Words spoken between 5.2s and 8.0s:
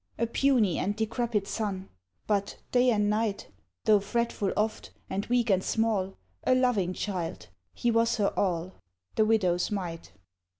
weak and small, A loving child, he